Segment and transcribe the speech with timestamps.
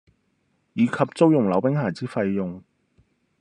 [0.73, 2.63] 以及租用溜冰鞋之費用